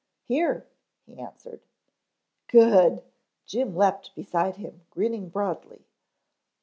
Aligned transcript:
"Here," 0.23 0.65
he 1.05 1.19
answered. 1.19 1.61
"Good." 2.47 3.03
Jim 3.45 3.75
leaped 3.75 4.15
beside 4.15 4.55
him 4.55 4.81
grinning 4.89 5.29
broadly. 5.29 5.85